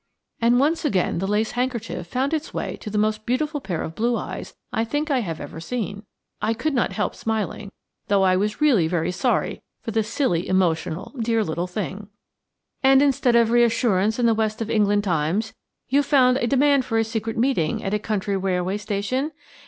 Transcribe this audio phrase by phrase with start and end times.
[0.41, 3.93] And once again the lace handkerchief found its way to the most beautiful pair of
[3.93, 6.07] blue eyes I think I have ever seen.
[6.41, 7.71] I could not help smiling,
[8.07, 12.07] though I was really very sorry for the silly, emotional, dear little thing.
[12.81, 15.53] "And instead of reassurance in the West of England Times,
[15.87, 19.31] you found a demand for a secret meeting at a country railway station?"